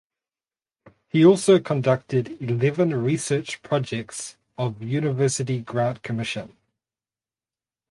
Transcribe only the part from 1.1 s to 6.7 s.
also conducted eleven research projects of University Grant Commission.